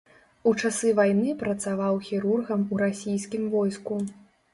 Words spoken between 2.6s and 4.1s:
у расійскім войску.